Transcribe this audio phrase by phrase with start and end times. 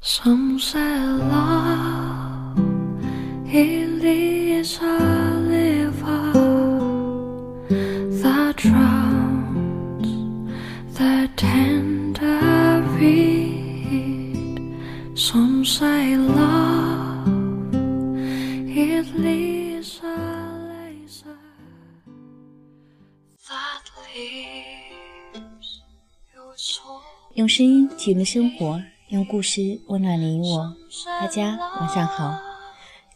[0.00, 2.56] Some say love
[3.52, 4.98] it is a
[5.40, 6.32] liver
[8.22, 10.06] that drowns
[10.96, 14.60] the tender reed.
[15.14, 17.26] Some say love
[18.68, 20.06] it leaves a
[20.70, 21.38] laser
[23.48, 25.82] that leaves
[26.34, 27.02] your soul.
[27.34, 30.76] 用声音记录生活，用故事温暖你我。
[31.06, 32.38] 大家晚上好，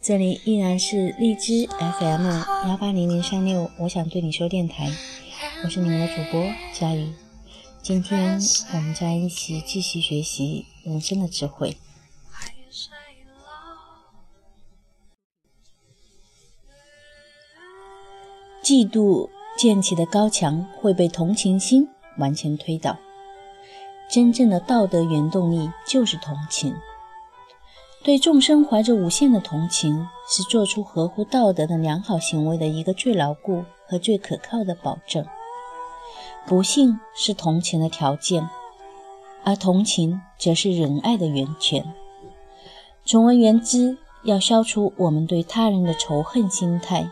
[0.01, 2.25] 这里依然是荔枝 FM
[2.67, 4.89] 幺八零零三六，我想对你说电台，
[5.63, 7.13] 我是你们的主播佳宇。
[7.83, 8.39] 今天
[8.73, 11.77] 我们在一起继续学习人生的智慧。
[18.63, 22.97] 嫉妒建起的高墙会被同情心完全推倒。
[24.13, 26.75] 真正的道德原动力就是同情，
[28.03, 35.25] 对众生怀着无限的同情，是做出合乎道德的良好行为的一个最牢固和最可靠的保证。
[36.45, 38.47] 不幸是同情的条件，
[39.43, 41.83] 而同情则是仁爱的源泉。
[43.03, 47.09] 总而言之，要消除我们对他人的仇恨心态，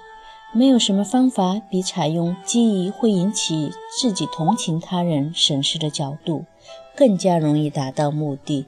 [0.53, 6.45] 没有什么方法比采用基于会引起自己同情他人审视的角度。
[7.01, 8.67] 更加容易达到目的。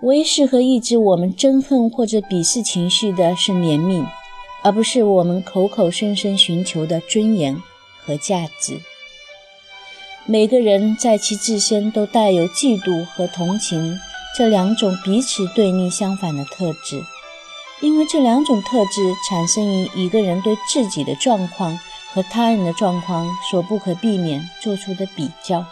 [0.00, 4.06] 唯适合抑制我们憎恨或者鄙视情绪的是怜悯，
[4.62, 7.60] 而不是我们口口声声寻求的尊严
[8.04, 8.80] 和价值。
[10.24, 13.98] 每个人在其自身都带有嫉妒和同情
[14.38, 17.02] 这两种彼此对立相反的特质，
[17.80, 21.76] 因为这两种特质产生于一个人对自己的状况。
[22.14, 25.66] 和他人的状况所不可避免做出的比较，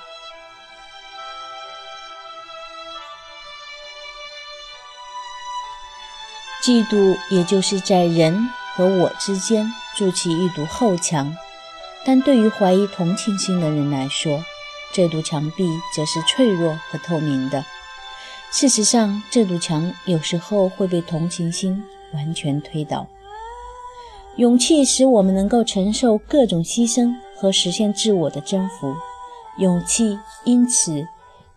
[6.60, 11.36] 嫉妒也就是在人和我之间筑起一堵厚墙，
[12.04, 14.44] 但对于怀疑同情心的人来说，
[14.92, 17.64] 这堵墙壁则是脆弱和透明的。
[18.50, 23.06] 事实上，这堵墙有时候会被同情心完全推倒。
[24.36, 28.94] 勇气使我们能够承受各种牺牲和实现自我的征服。
[29.58, 31.06] 勇气因此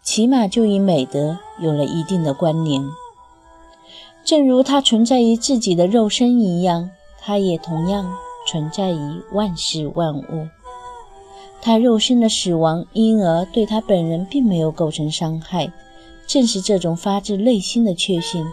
[0.03, 2.83] 起码就与美德有了一定的关联。
[4.25, 6.89] 正如它存在于自己的肉身一样，
[7.21, 8.13] 它也同样
[8.47, 10.47] 存在于万事万物。
[11.61, 15.71] 他肉身的死亡，因而对他本人并没有构成伤害。
[16.27, 18.45] 正是这种发自内心的确信，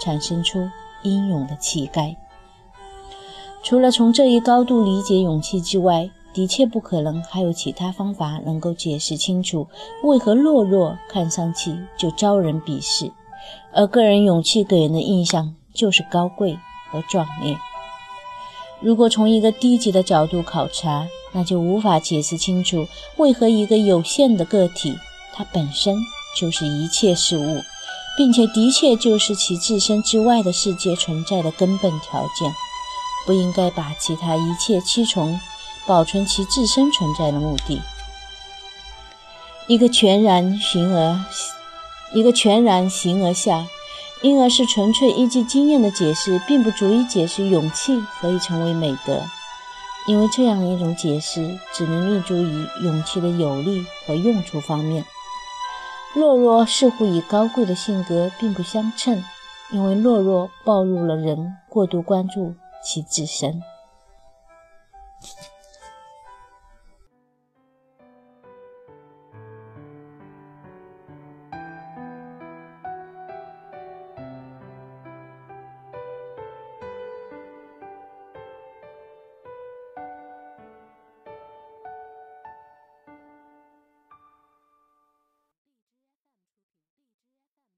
[0.00, 0.68] 产生出
[1.02, 2.16] 英勇的气概。
[3.62, 9.66] 除了从这一高度理解勇气之外，的确不可能还有其他方法能够解释清楚
[10.02, 13.12] 为何懦弱看上去就招人鄙视，
[13.72, 16.58] 而个人勇气给人的印象就是高贵
[16.90, 17.56] 和壮烈。
[18.80, 22.86] 如果从一个低级的角度考察，那就无法解释清楚
[23.18, 24.96] 为何一个有限的个体，
[25.34, 25.96] 它本身
[26.38, 27.60] 就是一切事物，
[28.16, 32.52] 并且的确就是其自身之外的世界存在的根本条件。
[33.30, 35.38] 不应该把其他一切七从
[35.86, 37.80] 保存其自身存在的目的。
[39.68, 41.16] 一个全然形而
[42.12, 43.68] 一个全然形而下，
[44.20, 49.22] 因而是纯粹依据经验的解释，并不足以解释勇气何以成为美德，
[50.08, 55.04] 因为这样一种解释只能立足于勇气的有利和用处方面。
[56.16, 59.22] 懦弱似乎与高贵的性格并不相称，
[59.70, 62.56] 因为懦弱暴露了人过度关注。
[62.82, 63.62] 其自身。